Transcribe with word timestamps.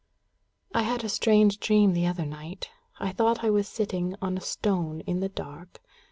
"I 0.73 0.81
had 0.81 1.03
a 1.03 1.09
strange 1.09 1.59
dream 1.59 1.93
the 1.93 2.07
other 2.07 2.25
night. 2.25 2.71
I 2.99 3.11
thought 3.11 3.43
I 3.43 3.51
was 3.51 3.67
sitting 3.67 4.15
on 4.19 4.35
a 4.35 4.41
stone 4.41 5.01
in 5.01 5.19
the 5.19 5.29
dark. 5.29 5.79